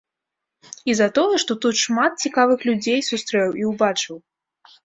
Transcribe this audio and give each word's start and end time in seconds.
І 0.91 0.95
за 0.99 1.07
тое, 1.17 1.35
што 1.43 1.57
тут 1.65 1.81
шмат 1.83 2.11
цікавых 2.29 2.65
людзей 2.71 2.99
сустрэў 3.11 3.49
і 3.63 3.71
ўбачыў. 3.75 4.15